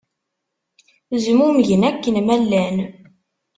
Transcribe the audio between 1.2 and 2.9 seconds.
Zmumgen akken ma llan.